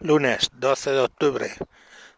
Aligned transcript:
lunes 0.00 0.50
12 0.54 0.92
de 0.92 1.00
octubre 1.00 1.52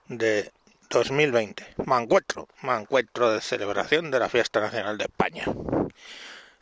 de 0.08 0.52
2020. 0.90 1.67
Me 1.87 1.96
encuentro, 1.96 2.46
me 2.62 2.75
encuentro 2.75 3.33
de 3.33 3.41
celebración 3.41 4.10
de 4.10 4.18
la 4.18 4.29
Fiesta 4.29 4.60
Nacional 4.60 4.99
de 4.99 5.04
España. 5.04 5.45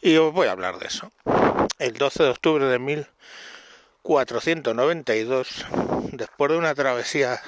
Y 0.01 0.17
os 0.17 0.33
voy 0.33 0.46
a 0.46 0.53
hablar 0.53 0.79
de 0.79 0.87
eso. 0.87 1.11
El 1.81 1.95
12 1.95 2.23
de 2.23 2.29
octubre 2.29 2.67
de 2.67 2.79
1492, 2.79 5.67
después 6.12 6.53
de 6.53 6.59
una 6.59 6.77
travesía 6.77 7.43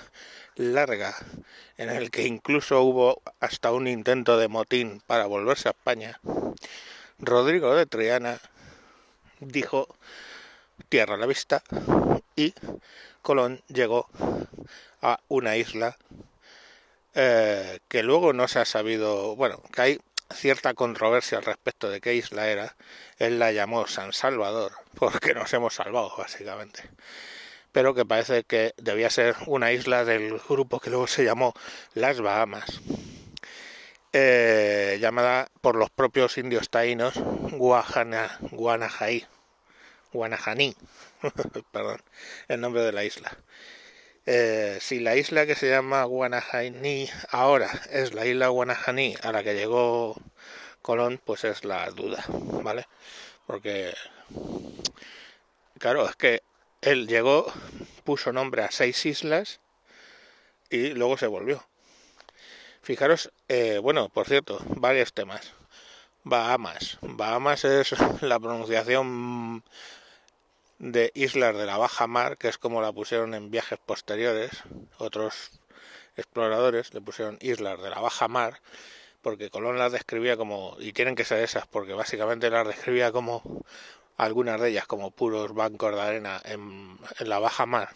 larga 0.57 1.15
en 1.77 1.91
el 1.91 2.11
que 2.11 2.27
incluso 2.27 2.83
hubo 2.83 3.23
hasta 3.39 3.71
un 3.71 3.87
intento 3.87 4.37
de 4.37 4.49
motín 4.49 5.01
para 5.07 5.27
volverse 5.27 5.69
a 5.69 5.73
España, 5.73 6.19
Rodrigo 7.21 7.77
de 7.77 7.87
Triana 7.87 8.41
dijo 9.39 9.87
tierra 10.89 11.15
a 11.15 11.19
la 11.19 11.27
vista 11.27 11.63
y 12.37 12.55
Colón 13.23 13.63
llegó 13.69 14.09
a 15.03 15.21
una 15.29 15.57
isla 15.57 15.97
eh, 17.15 17.81
que 17.89 18.03
luego 18.03 18.33
no 18.33 18.47
se 18.49 18.61
ha 18.61 18.65
sabido, 18.65 19.35
bueno, 19.37 19.63
que 19.73 19.83
hay 19.83 20.01
cierta 20.33 20.75
controversia 20.75 21.39
al 21.39 21.45
respecto 21.45 21.91
de 21.91 22.01
qué 22.01 22.15
isla 22.15 22.49
era. 22.49 22.77
Él 23.19 23.39
la 23.39 23.53
llamó 23.53 23.87
San 23.87 24.13
Salvador, 24.13 24.73
porque 24.99 25.35
nos 25.35 25.53
hemos 25.53 25.75
salvado, 25.75 26.15
básicamente. 26.17 26.83
Pero 27.73 27.95
que 27.95 28.05
parece 28.05 28.45
que 28.45 28.75
debía 28.77 29.11
ser 29.11 29.37
una 29.47 29.73
isla 29.73 30.05
del 30.05 30.39
grupo 30.49 30.81
que 30.81 30.91
luego 30.91 31.07
se 31.07 31.25
llamó 31.25 31.55
Las 31.95 32.21
Bahamas, 32.21 32.81
eh, 34.13 34.99
llamada 35.01 35.49
por 35.61 35.77
los 35.77 35.89
propios 35.91 36.37
indios 36.37 36.69
taínos 36.69 37.15
Guajana, 37.53 38.39
Guanajaní, 40.13 40.75
perdón, 41.73 42.01
el 42.49 42.61
nombre 42.61 42.83
de 42.83 42.93
la 42.93 43.05
isla. 43.05 43.37
Eh, 44.27 44.79
si 44.81 45.01
la 45.01 45.17
isla 45.17 45.47
que 45.47 45.55
se 45.55 45.71
llama 45.71 46.05
Guanajaní 46.05 47.09
ahora 47.31 47.71
es 47.91 48.13
la 48.15 48.27
isla 48.27 48.49
Guanajaní 48.49 49.17
a 49.23 49.33
la 49.33 49.43
que 49.43 49.55
llegó 49.55 50.17
Colón, 50.83 51.21
pues 51.25 51.45
es 51.45 51.65
la 51.65 51.91
duda, 51.91 52.25
¿vale? 52.29 52.87
Porque, 53.47 53.95
claro, 55.79 56.09
es 56.09 56.17
que 56.17 56.43
él 56.81 57.07
llegó, 57.07 57.53
puso 58.05 58.33
nombre 58.33 58.63
a 58.63 58.71
seis 58.71 59.05
islas 59.07 59.61
y 60.71 60.91
luego 60.91 61.17
se 61.17 61.27
volvió. 61.27 61.65
Fijaros, 62.83 63.31
eh, 63.49 63.79
bueno, 63.79 64.09
por 64.09 64.27
cierto, 64.27 64.59
varios 64.77 65.13
temas. 65.13 65.53
Bahamas. 66.23 66.99
Bahamas 67.03 67.65
es 67.65 67.95
la 68.23 68.39
pronunciación 68.39 69.65
de 70.81 71.13
islas 71.15 71.55
de 71.57 71.67
la 71.67 71.77
baja 71.77 72.07
mar, 72.07 72.39
que 72.39 72.49
es 72.49 72.57
como 72.59 72.81
la 72.81 72.91
pusieron 72.91 73.35
en 73.35 73.51
viajes 73.51 73.79
posteriores, 73.85 74.51
otros 74.97 75.61
exploradores 76.17 76.95
le 76.95 77.03
pusieron 77.03 77.39
islas 77.43 77.81
de 77.83 77.91
la 77.91 78.01
baja 78.01 78.29
mar, 78.29 78.61
porque 79.21 79.51
Colón 79.51 79.79
las 79.79 79.93
describía 79.93 80.39
como, 80.39 80.77
y 80.81 80.93
tienen 80.95 81.15
que 81.15 81.27
ser 81.27 81.45
esas, 81.45 81.67
porque 81.67 81.93
básicamente 81.93 82.49
las 82.49 82.67
describía 82.67 83.13
como 83.13 83.43
algunas 84.17 84.59
de 84.59 84.71
ellas 84.71 84.87
como 84.87 85.11
puros 85.11 85.55
bancos 85.55 85.95
de 85.95 86.01
arena 86.01 86.41
en, 86.45 86.99
la 87.21 87.39
baja 87.39 87.67
mar. 87.67 87.91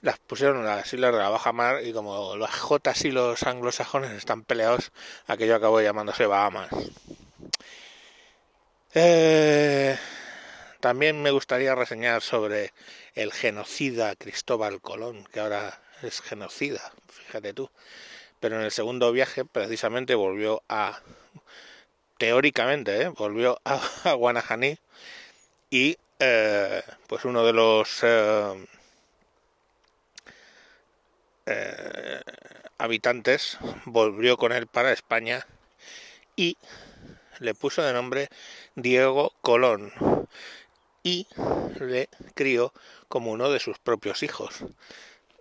Las 0.00 0.20
pusieron 0.20 0.64
las 0.64 0.92
islas 0.92 1.12
de 1.12 1.18
la 1.18 1.30
baja 1.30 1.52
mar 1.52 1.82
y 1.84 1.92
como 1.92 2.36
los 2.36 2.50
Jotas 2.50 3.04
y 3.04 3.10
los 3.10 3.42
anglosajones 3.42 4.12
están 4.12 4.44
peleados, 4.44 4.92
aquello 5.26 5.56
acabó 5.56 5.80
llamándose 5.80 6.26
Bahamas. 6.26 6.70
Eh, 8.94 9.98
también 10.80 11.22
me 11.22 11.30
gustaría 11.30 11.74
reseñar 11.74 12.22
sobre 12.22 12.72
el 13.14 13.32
genocida 13.32 14.14
Cristóbal 14.16 14.80
Colón, 14.80 15.24
que 15.32 15.40
ahora 15.40 15.80
es 16.02 16.20
genocida, 16.20 16.92
fíjate 17.08 17.52
tú. 17.52 17.70
Pero 18.40 18.56
en 18.56 18.62
el 18.62 18.70
segundo 18.70 19.10
viaje 19.12 19.44
precisamente 19.44 20.14
volvió 20.14 20.62
a, 20.68 21.00
teóricamente, 22.18 23.02
¿eh? 23.02 23.08
volvió 23.08 23.60
a, 23.64 23.80
a, 24.04 24.12
Guanajaní 24.12 24.78
y 25.70 25.98
eh, 26.20 26.82
pues 27.06 27.24
uno 27.24 27.44
de 27.44 27.52
los 27.52 27.98
eh, 28.02 28.66
eh, 31.46 32.20
habitantes 32.78 33.58
volvió 33.84 34.36
con 34.36 34.52
él 34.52 34.66
para 34.66 34.92
España 34.92 35.46
y 36.36 36.56
le 37.40 37.54
puso 37.54 37.82
de 37.82 37.92
nombre 37.92 38.28
Diego 38.74 39.32
Colón 39.40 39.92
y 41.02 41.26
le 41.80 42.08
crió 42.34 42.72
como 43.08 43.32
uno 43.32 43.50
de 43.50 43.60
sus 43.60 43.78
propios 43.78 44.22
hijos, 44.22 44.64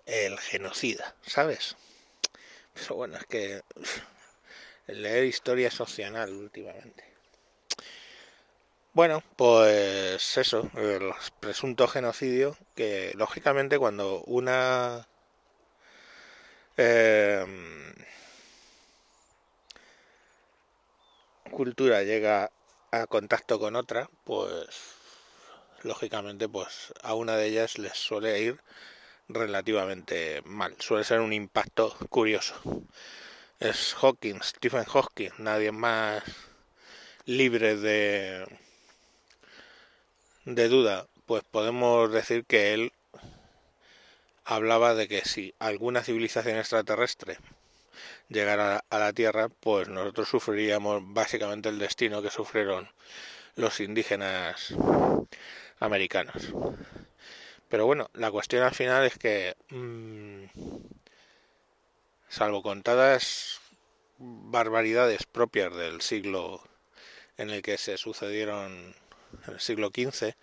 el 0.05 0.37
genocida, 0.39 1.15
¿sabes? 1.25 1.75
Pero 2.73 2.95
bueno, 2.95 3.17
es 3.17 3.25
que 3.25 3.61
leer 4.87 5.25
historia 5.25 5.67
es 5.67 5.79
opcional 5.81 6.33
últimamente. 6.33 7.03
Bueno, 8.93 9.21
pues 9.35 10.37
eso, 10.37 10.71
el 10.75 11.11
presunto 11.39 11.87
genocidio, 11.87 12.57
que 12.75 13.13
lógicamente 13.15 13.77
cuando 13.77 14.23
una 14.23 15.07
eh, 16.77 17.45
cultura 21.51 22.01
llega 22.03 22.51
a 22.91 23.05
contacto 23.07 23.59
con 23.59 23.75
otra, 23.75 24.09
pues 24.23 24.96
lógicamente 25.83 26.49
pues 26.49 26.93
a 27.01 27.13
una 27.13 27.35
de 27.35 27.47
ellas 27.47 27.77
les 27.77 27.97
suele 27.97 28.41
ir 28.41 28.59
relativamente 29.27 30.41
mal. 30.45 30.75
Suele 30.79 31.03
ser 31.03 31.19
un 31.19 31.33
impacto 31.33 31.95
curioso. 32.09 32.55
Es 33.59 33.95
Hawking, 33.95 34.41
Stephen 34.43 34.85
Hawking, 34.85 35.31
nadie 35.39 35.71
más 35.71 36.23
libre 37.25 37.75
de 37.75 38.45
de 40.45 40.69
duda, 40.69 41.07
pues 41.25 41.43
podemos 41.43 42.11
decir 42.11 42.45
que 42.45 42.73
él 42.73 42.93
hablaba 44.45 44.95
de 44.95 45.09
que 45.09 45.25
si 45.25 45.53
alguna 45.59 46.03
civilización 46.03 46.57
extraterrestre 46.57 47.37
llegara 48.29 48.85
a 48.89 48.97
la 48.97 49.11
Tierra, 49.11 49.49
pues 49.49 49.89
nosotros 49.89 50.29
sufriríamos 50.29 51.01
básicamente 51.05 51.67
el 51.67 51.79
destino 51.79 52.21
que 52.21 52.29
sufrieron 52.29 52.89
los 53.55 53.81
indígenas 53.81 54.73
americanos. 55.79 56.53
Pero 57.69 57.85
bueno, 57.85 58.09
la 58.13 58.31
cuestión 58.31 58.63
al 58.63 58.73
final 58.73 59.05
es 59.05 59.17
que, 59.17 59.55
mmm, 59.69 60.45
salvo 62.29 62.61
contadas 62.61 63.59
barbaridades 64.17 65.25
propias 65.25 65.75
del 65.75 66.01
siglo 66.01 66.61
en 67.37 67.49
el 67.49 67.61
que 67.61 67.77
se 67.77 67.97
sucedieron 67.97 68.95
en 69.47 69.53
el 69.53 69.59
siglo 69.59 69.89
XV, 69.89 70.33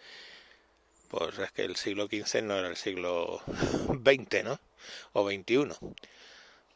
pues 1.09 1.39
es 1.39 1.53
que 1.53 1.65
el 1.65 1.77
siglo 1.77 2.07
XV 2.07 2.43
no 2.43 2.57
era 2.57 2.69
el 2.69 2.77
siglo 2.77 3.41
XX, 3.47 4.45
¿no? 4.45 4.61
O 5.13 5.29
XXI. 5.29 5.69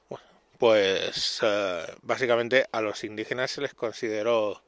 Bueno, 0.08 0.24
pues 0.58 1.42
uh, 1.42 1.92
básicamente 2.02 2.66
a 2.72 2.80
los 2.80 3.04
indígenas 3.04 3.50
se 3.50 3.60
les 3.60 3.74
consideró 3.74 4.62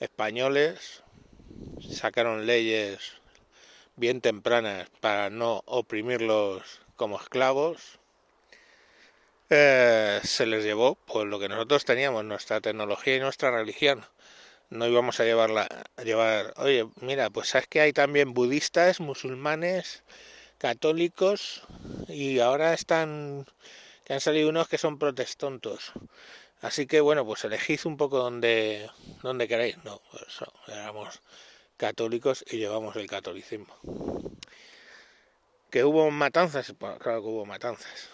españoles, 0.00 1.02
sacaron 1.90 2.46
leyes 2.46 2.98
bien 3.96 4.20
tempranas 4.20 4.88
para 5.00 5.30
no 5.30 5.62
oprimirlos 5.66 6.80
como 6.96 7.20
esclavos. 7.20 7.98
Eh, 9.48 10.20
se 10.24 10.46
les 10.46 10.64
llevó 10.64 10.96
pues 11.06 11.26
lo 11.26 11.38
que 11.38 11.48
nosotros 11.48 11.84
teníamos, 11.84 12.24
nuestra 12.24 12.60
tecnología 12.60 13.16
y 13.16 13.20
nuestra 13.20 13.50
religión. 13.50 14.04
No 14.70 14.86
íbamos 14.86 15.20
a 15.20 15.24
llevarla, 15.24 15.68
a 15.96 16.02
llevar, 16.02 16.52
oye, 16.56 16.88
mira, 17.00 17.30
pues 17.30 17.50
sabes 17.50 17.68
que 17.68 17.80
hay 17.80 17.92
también 17.92 18.34
budistas, 18.34 18.98
musulmanes, 19.00 20.02
católicos 20.58 21.62
y 22.08 22.40
ahora 22.40 22.74
están 22.74 23.46
que 24.04 24.14
han 24.14 24.20
salido 24.20 24.48
unos 24.48 24.68
que 24.68 24.78
son 24.78 24.98
protestantes. 24.98 25.92
Así 26.60 26.86
que 26.86 27.00
bueno, 27.00 27.24
pues 27.26 27.44
elegid 27.44 27.80
un 27.84 27.96
poco 27.96 28.18
donde, 28.18 28.88
donde 29.26 29.48
queréis. 29.48 29.76
No, 29.84 30.00
pues 30.10 30.24
éramos 30.68 31.20
católicos 31.76 32.44
y 32.50 32.58
llevamos 32.58 32.96
el 32.96 33.06
catolicismo. 33.06 33.74
Que 35.70 35.84
hubo 35.84 36.10
matanzas, 36.10 36.74
bueno, 36.78 36.98
claro 36.98 37.22
que 37.22 37.28
hubo 37.28 37.44
matanzas. 37.44 38.08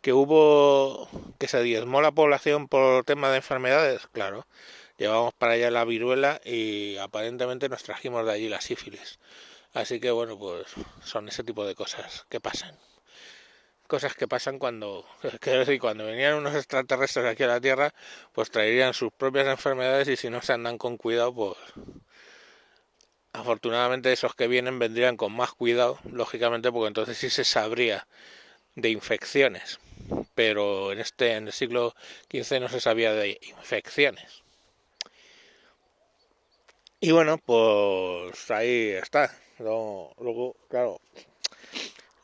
Que 0.00 0.12
hubo 0.12 1.08
que 1.38 1.48
se 1.48 1.62
diezmó 1.62 2.00
la 2.00 2.12
población 2.12 2.68
por 2.68 3.04
tema 3.04 3.30
de 3.30 3.36
enfermedades, 3.38 4.06
claro. 4.12 4.46
Llevamos 4.96 5.34
para 5.34 5.52
allá 5.52 5.70
la 5.70 5.84
viruela 5.84 6.40
y 6.44 6.96
aparentemente 6.96 7.68
nos 7.68 7.82
trajimos 7.82 8.24
de 8.24 8.32
allí 8.32 8.48
la 8.48 8.60
sífilis. 8.60 9.18
Así 9.74 10.00
que 10.00 10.10
bueno, 10.10 10.38
pues 10.38 10.66
son 11.04 11.28
ese 11.28 11.44
tipo 11.44 11.66
de 11.66 11.74
cosas 11.74 12.24
que 12.28 12.40
pasan 12.40 12.78
cosas 13.88 14.14
que 14.14 14.28
pasan 14.28 14.60
cuando, 14.60 15.04
quiero 15.40 15.60
decir, 15.60 15.80
cuando 15.80 16.04
venían 16.04 16.34
unos 16.34 16.54
extraterrestres 16.54 17.26
aquí 17.26 17.42
a 17.42 17.48
la 17.48 17.60
Tierra, 17.60 17.92
pues 18.32 18.52
traerían 18.52 18.94
sus 18.94 19.12
propias 19.12 19.48
enfermedades 19.48 20.06
y 20.06 20.16
si 20.16 20.30
no 20.30 20.40
se 20.42 20.52
andan 20.52 20.78
con 20.78 20.96
cuidado, 20.96 21.34
pues 21.34 21.56
Afortunadamente 23.38 24.12
esos 24.12 24.34
que 24.34 24.48
vienen 24.48 24.80
vendrían 24.80 25.16
con 25.16 25.32
más 25.32 25.52
cuidado, 25.52 25.98
lógicamente, 26.10 26.72
porque 26.72 26.88
entonces 26.88 27.18
sí 27.18 27.30
se 27.30 27.44
sabría 27.44 28.08
de 28.74 28.90
infecciones. 28.90 29.78
Pero 30.34 30.92
en 30.92 30.98
este 30.98 31.34
en 31.34 31.46
el 31.46 31.52
siglo 31.52 31.94
XV 32.32 32.60
no 32.60 32.68
se 32.68 32.80
sabía 32.80 33.12
de 33.12 33.38
infecciones. 33.42 34.42
Y 37.00 37.12
bueno, 37.12 37.38
pues 37.38 38.50
ahí 38.50 38.90
está. 38.90 39.32
Luego, 39.58 40.56
claro, 40.68 41.00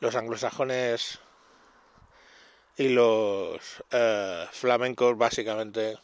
los 0.01 0.15
anglosajones 0.15 1.19
y 2.77 2.89
los 2.89 3.83
eh, 3.91 4.45
flamencos 4.51 5.17
básicamente 5.17 5.97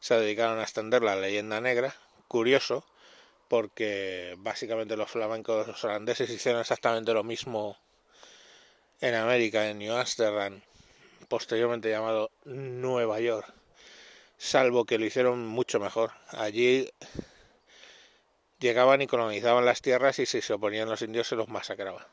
se 0.00 0.18
dedicaron 0.18 0.58
a 0.58 0.62
extender 0.62 1.02
la 1.02 1.16
leyenda 1.16 1.60
negra. 1.60 1.94
Curioso, 2.26 2.84
porque 3.48 4.34
básicamente 4.38 4.96
los 4.96 5.10
flamencos 5.10 5.82
holandeses 5.84 6.30
hicieron 6.30 6.60
exactamente 6.60 7.14
lo 7.14 7.24
mismo 7.24 7.78
en 9.00 9.14
América, 9.14 9.68
en 9.68 9.78
New 9.78 9.94
Amsterdam, 9.94 10.60
posteriormente 11.28 11.90
llamado 11.90 12.30
Nueva 12.44 13.20
York, 13.20 13.52
salvo 14.36 14.84
que 14.84 14.98
lo 14.98 15.06
hicieron 15.06 15.46
mucho 15.46 15.80
mejor. 15.80 16.12
Allí 16.28 16.90
llegaban 18.58 19.00
y 19.02 19.06
colonizaban 19.06 19.64
las 19.64 19.82
tierras 19.82 20.18
y 20.18 20.26
si 20.26 20.42
se 20.42 20.52
oponían 20.52 20.88
los 20.88 21.02
indios 21.02 21.28
se 21.28 21.36
los 21.36 21.48
masacraban. 21.48 22.04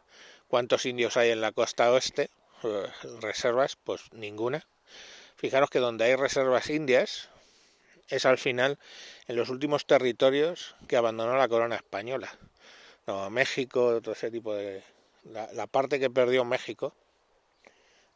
¿Cuántos 0.47 0.85
indios 0.85 1.17
hay 1.17 1.31
en 1.31 1.41
la 1.41 1.51
costa 1.51 1.91
oeste? 1.91 2.29
Eh, 2.65 2.87
reservas, 3.21 3.75
pues 3.75 4.01
ninguna. 4.11 4.65
Fijaros 5.35 5.69
que 5.69 5.79
donde 5.79 6.05
hay 6.05 6.15
reservas 6.15 6.69
indias 6.69 7.29
es 8.09 8.25
al 8.25 8.37
final 8.37 8.79
en 9.27 9.35
los 9.35 9.49
últimos 9.49 9.85
territorios 9.85 10.75
que 10.87 10.97
abandonó 10.97 11.37
la 11.37 11.47
corona 11.47 11.75
española. 11.75 12.31
No, 13.07 13.29
México, 13.29 14.01
todo 14.01 14.13
ese 14.13 14.31
tipo 14.31 14.55
de... 14.55 14.83
La, 15.25 15.67
parte 15.67 15.99
que 15.99 16.09
perdió 16.09 16.45
México, 16.45 16.93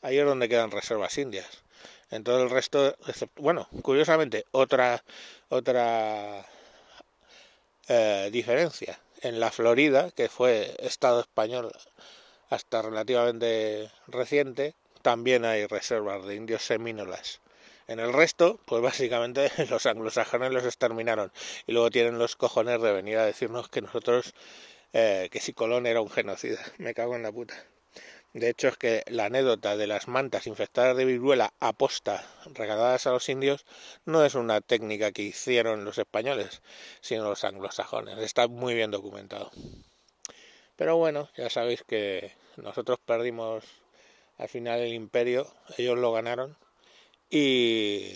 ahí 0.01 0.17
es 0.19 0.25
donde 0.25 0.47
quedan 0.47 0.71
reservas 0.71 1.17
indias. 1.17 1.63
En 2.11 2.23
todo 2.23 2.43
el 2.43 2.49
resto, 2.49 2.95
bueno, 3.35 3.67
curiosamente, 3.81 4.45
otra 4.51 5.03
otra 5.49 6.45
eh, 7.87 8.29
diferencia. 8.31 8.99
En 9.21 9.39
la 9.39 9.51
Florida, 9.51 10.11
que 10.11 10.29
fue 10.29 10.75
Estado 10.79 11.19
español 11.21 11.71
hasta 12.49 12.81
relativamente 12.81 13.91
reciente, 14.07 14.75
también 15.01 15.45
hay 15.45 15.65
reservas 15.65 16.25
de 16.25 16.35
indios 16.35 16.63
semínolas. 16.63 17.41
En 17.87 17.99
el 17.99 18.13
resto, 18.13 18.59
pues 18.65 18.81
básicamente 18.81 19.49
los 19.69 19.85
anglosajones 19.85 20.51
los 20.51 20.65
exterminaron 20.65 21.31
y 21.65 21.71
luego 21.71 21.89
tienen 21.89 22.19
los 22.19 22.35
cojones 22.35 22.81
de 22.81 22.91
venir 22.91 23.17
a 23.17 23.25
decirnos 23.25 23.69
que 23.69 23.81
nosotros, 23.81 24.33
eh, 24.93 25.29
que 25.31 25.39
si 25.39 25.53
Colón 25.53 25.87
era 25.87 26.01
un 26.01 26.09
genocida. 26.09 26.59
Me 26.77 26.93
cago 26.93 27.15
en 27.15 27.23
la 27.23 27.31
puta. 27.31 27.55
De 28.33 28.49
hecho, 28.49 28.67
es 28.67 28.77
que 28.77 29.03
la 29.07 29.25
anécdota 29.25 29.75
de 29.75 29.87
las 29.87 30.07
mantas 30.07 30.45
infectadas 30.45 30.95
de 30.95 31.05
viruela 31.05 31.51
aposta 31.59 32.23
regaladas 32.53 33.07
a 33.07 33.11
los 33.11 33.27
indios 33.27 33.65
no 34.05 34.23
es 34.23 34.35
una 34.35 34.61
técnica 34.61 35.11
que 35.11 35.23
hicieron 35.23 35.83
los 35.83 35.97
españoles, 35.97 36.61
sino 37.01 37.23
los 37.23 37.43
anglosajones. 37.43 38.19
Está 38.19 38.47
muy 38.47 38.75
bien 38.75 38.91
documentado. 38.91 39.49
Pero 40.79 40.95
bueno, 40.95 41.27
ya 41.35 41.49
sabéis 41.49 41.83
que 41.83 42.31
nosotros 42.55 42.99
perdimos 43.05 43.65
al 44.37 44.47
final 44.47 44.79
el 44.79 44.93
imperio, 44.93 45.45
ellos 45.77 45.97
lo 45.97 46.13
ganaron 46.13 46.55
y 47.29 48.13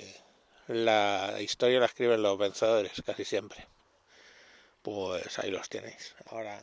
la 0.67 1.41
historia 1.41 1.81
la 1.81 1.87
escriben 1.87 2.21
los 2.21 2.37
vencedores 2.37 2.93
casi 3.05 3.25
siempre. 3.25 3.67
Pues 4.81 5.39
ahí 5.39 5.51
los 5.51 5.67
tenéis. 5.67 6.15
Ahora, 6.27 6.61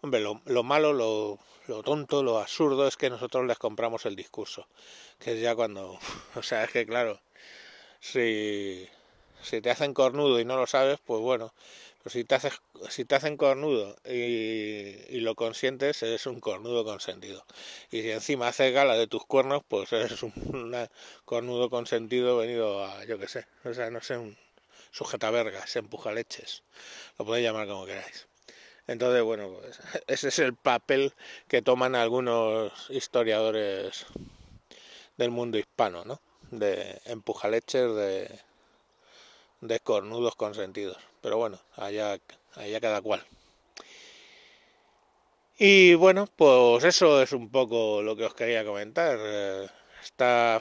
hombre, 0.00 0.20
lo, 0.20 0.40
lo 0.44 0.62
malo, 0.62 0.92
lo, 0.92 1.40
lo 1.66 1.82
tonto, 1.82 2.22
lo 2.22 2.38
absurdo 2.38 2.86
es 2.86 2.96
que 2.96 3.10
nosotros 3.10 3.44
les 3.44 3.58
compramos 3.58 4.06
el 4.06 4.14
discurso. 4.14 4.68
Que 5.18 5.32
es 5.32 5.40
ya 5.40 5.56
cuando... 5.56 5.98
O 6.36 6.42
sea, 6.44 6.62
es 6.62 6.70
que 6.70 6.86
claro, 6.86 7.20
si, 7.98 8.88
si 9.42 9.60
te 9.60 9.70
hacen 9.70 9.94
cornudo 9.94 10.40
y 10.40 10.44
no 10.44 10.56
lo 10.56 10.66
sabes, 10.66 10.98
pues 11.04 11.20
bueno, 11.20 11.52
si 12.06 12.24
te, 12.24 12.34
haces, 12.34 12.60
si 12.88 13.04
te 13.04 13.14
hacen 13.14 13.36
cornudo 13.36 13.96
y, 14.04 15.20
lo 15.20 15.34
consientes, 15.34 16.02
eres 16.02 16.26
un 16.26 16.40
cornudo 16.40 16.84
consentido. 16.84 17.44
Y 17.90 18.02
si 18.02 18.10
encima 18.10 18.48
haces 18.48 18.72
gala 18.72 18.96
de 18.96 19.06
tus 19.06 19.24
cuernos, 19.24 19.62
pues 19.66 19.92
eres 19.92 20.22
un 20.22 20.32
cornudo 21.24 21.70
consentido 21.70 22.38
venido 22.38 22.84
a, 22.84 23.04
yo 23.04 23.18
qué 23.18 23.28
sé, 23.28 23.46
o 23.64 23.72
sea, 23.72 23.90
no 23.90 24.00
sé, 24.00 24.16
un 24.16 24.36
sujetavergas, 24.90 25.76
empuja 25.76 26.12
leches. 26.12 26.62
Lo 27.18 27.24
podéis 27.24 27.46
llamar 27.46 27.66
como 27.66 27.86
queráis. 27.86 28.28
Entonces, 28.86 29.22
bueno, 29.22 29.48
pues 29.48 29.78
ese 30.06 30.28
es 30.28 30.38
el 30.38 30.54
papel 30.54 31.14
que 31.48 31.62
toman 31.62 31.94
algunos 31.94 32.90
historiadores 32.90 34.06
del 35.16 35.30
mundo 35.30 35.58
hispano, 35.58 36.04
¿no? 36.04 36.20
De 36.50 37.00
empujaleches, 37.06 37.94
de, 37.94 38.40
de 39.62 39.80
consentidos. 40.36 40.98
Pero 41.22 41.38
bueno, 41.38 41.58
allá, 41.76 42.18
allá 42.54 42.80
cada 42.80 43.00
cual. 43.00 43.24
Y 45.58 45.94
bueno, 45.94 46.28
pues 46.36 46.84
eso 46.84 47.22
es 47.22 47.32
un 47.32 47.48
poco 47.48 48.02
lo 48.02 48.16
que 48.16 48.24
os 48.24 48.34
quería 48.34 48.64
comentar. 48.64 49.16
Eh, 49.20 49.68
está, 50.02 50.60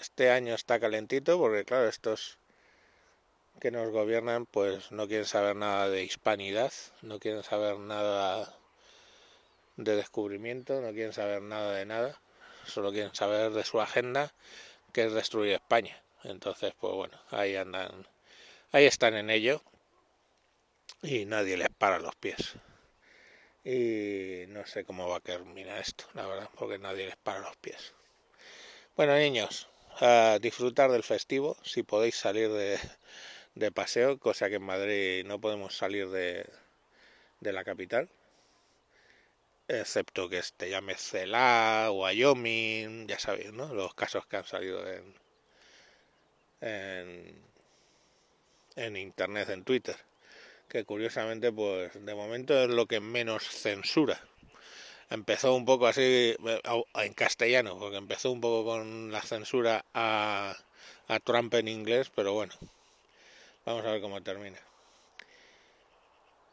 este 0.00 0.30
año 0.30 0.54
está 0.54 0.78
calentito 0.78 1.38
porque 1.38 1.64
claro, 1.64 1.88
estos 1.88 2.38
que 3.60 3.70
nos 3.70 3.90
gobiernan 3.90 4.46
pues 4.46 4.92
no 4.92 5.06
quieren 5.08 5.26
saber 5.26 5.56
nada 5.56 5.88
de 5.88 6.04
hispanidad, 6.04 6.72
no 7.02 7.18
quieren 7.18 7.42
saber 7.42 7.78
nada 7.78 8.54
de 9.76 9.96
descubrimiento, 9.96 10.80
no 10.80 10.92
quieren 10.92 11.12
saber 11.12 11.42
nada 11.42 11.72
de 11.74 11.86
nada, 11.86 12.20
solo 12.66 12.92
quieren 12.92 13.14
saber 13.14 13.52
de 13.52 13.64
su 13.64 13.80
agenda 13.80 14.32
que 14.92 15.04
es 15.04 15.12
destruir 15.12 15.54
España. 15.54 15.96
Entonces, 16.24 16.74
pues 16.78 16.94
bueno, 16.94 17.18
ahí 17.30 17.56
andan, 17.56 18.06
ahí 18.72 18.86
están 18.86 19.14
en 19.14 19.30
ello 19.30 19.62
y 21.02 21.24
nadie 21.24 21.56
les 21.56 21.70
para 21.70 21.98
los 21.98 22.14
pies. 22.16 22.54
Y 23.64 24.44
no 24.48 24.66
sé 24.66 24.84
cómo 24.84 25.08
va 25.08 25.16
a 25.18 25.20
terminar 25.20 25.78
esto, 25.78 26.04
la 26.14 26.26
verdad, 26.26 26.50
porque 26.58 26.78
nadie 26.78 27.06
les 27.06 27.16
para 27.16 27.40
los 27.40 27.56
pies. 27.56 27.94
Bueno, 28.96 29.16
niños, 29.16 29.68
a 30.00 30.38
disfrutar 30.40 30.90
del 30.90 31.02
festivo, 31.02 31.56
si 31.62 31.82
podéis 31.82 32.16
salir 32.16 32.50
de, 32.50 32.78
de 33.54 33.72
paseo, 33.72 34.18
cosa 34.18 34.48
que 34.48 34.56
en 34.56 34.62
Madrid 34.64 35.24
no 35.26 35.40
podemos 35.40 35.76
salir 35.76 36.08
de, 36.10 36.46
de 37.40 37.52
la 37.52 37.64
capital, 37.64 38.10
excepto 39.68 40.28
que 40.28 40.42
te 40.56 40.68
llame 40.70 40.94
Celá, 40.96 41.90
Wyoming, 41.92 43.06
ya 43.08 43.18
sabéis, 43.18 43.52
¿no? 43.52 43.72
Los 43.74 43.94
casos 43.94 44.26
que 44.26 44.36
han 44.36 44.44
salido 44.44 44.86
en, 44.90 45.14
en, 46.60 47.36
internet, 48.96 49.48
en 49.50 49.64
Twitter 49.64 49.96
que 50.68 50.84
curiosamente 50.84 51.50
pues 51.50 51.92
de 52.04 52.14
momento 52.14 52.56
es 52.62 52.68
lo 52.68 52.86
que 52.86 53.00
menos 53.00 53.42
censura. 53.42 54.20
Empezó 55.10 55.54
un 55.56 55.64
poco 55.64 55.88
así 55.88 56.36
en 56.94 57.14
castellano, 57.14 57.76
porque 57.76 57.96
empezó 57.96 58.30
un 58.30 58.40
poco 58.40 58.64
con 58.70 59.10
la 59.10 59.20
censura 59.22 59.84
a, 59.92 60.56
a 61.08 61.18
Trump 61.18 61.52
en 61.54 61.66
inglés, 61.66 62.12
pero 62.14 62.34
bueno, 62.34 62.54
vamos 63.66 63.84
a 63.84 63.90
ver 63.90 64.00
cómo 64.00 64.22
termina. 64.22 64.58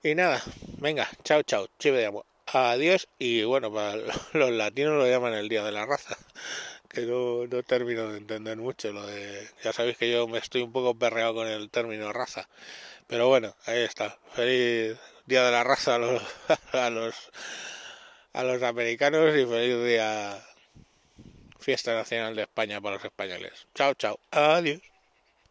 Y 0.02 0.16
nada, 0.16 0.42
venga, 0.80 1.08
chao, 1.24 1.44
chao, 1.44 1.68
chive 1.78 2.00
de 2.00 2.06
amor. 2.08 2.26
Adiós 2.48 3.08
y 3.20 3.44
bueno, 3.44 3.74
para 3.74 3.96
los 4.34 4.52
latinos 4.52 4.94
lo 4.94 5.08
llaman 5.08 5.34
el 5.34 5.50
Día 5.50 5.64
de 5.64 5.72
la 5.72 5.86
Raza, 5.86 6.18
que 6.98 7.06
no, 7.06 7.46
no 7.46 7.62
termino 7.62 8.12
de 8.12 8.18
entender 8.18 8.58
mucho 8.58 8.92
lo 8.92 9.06
de... 9.06 9.48
Ya 9.64 9.72
sabéis 9.72 9.98
que 9.98 10.12
yo 10.12 10.28
me 10.28 10.40
estoy 10.40 10.64
un 10.64 10.72
poco 10.72 10.98
perreado 10.98 11.36
con 11.36 11.48
el 11.48 11.70
término 11.70 12.12
raza. 12.12 12.50
Pero 13.06 13.28
bueno, 13.28 13.56
ahí 13.68 13.84
está. 13.84 14.18
Feliz 14.34 14.98
Día 15.28 15.44
de 15.44 15.52
la 15.52 15.64
Raza 15.64 15.96
a 15.96 16.00
los, 16.00 16.24
a 16.74 16.90
los, 16.90 17.16
a 18.34 18.44
los 18.44 18.64
americanos 18.64 19.30
y 19.36 19.46
feliz 19.46 19.86
día 19.86 20.44
Fiesta 21.60 21.94
Nacional 21.94 22.36
de 22.36 22.44
España 22.44 22.82
para 22.82 22.96
los 22.96 23.06
españoles. 23.06 23.68
Chao, 23.76 23.94
chao. 23.94 24.20
Adiós. 24.32 24.82